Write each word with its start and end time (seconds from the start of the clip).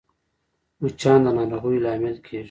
مچان 0.81 1.19
د 1.25 1.27
ناروغیو 1.37 1.83
لامل 1.85 2.15
کېږي 2.25 2.39